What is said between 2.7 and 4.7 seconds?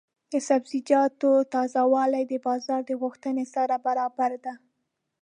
د غوښتنې سره برابره ده.